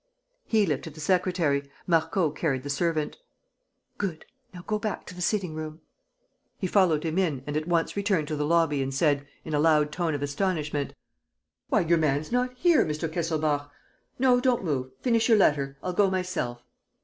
[0.47, 1.69] He lifted the secretary.
[1.85, 3.17] Marco carried the servant.
[3.99, 4.25] "Good!
[4.51, 5.81] Now go back to the sitting room."
[6.57, 9.59] He followed him in and at once returned to the lobby and said, in a
[9.59, 10.95] loud tone of astonishment:
[11.69, 13.07] "Why, your man's not here, Mr.
[13.07, 13.69] Kesselbach....
[14.17, 14.89] No, don't move...
[15.01, 15.77] finish your letter....
[15.83, 16.63] I'll go myself."